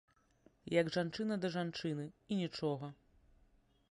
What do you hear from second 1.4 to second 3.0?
да жанчыны, і нічога.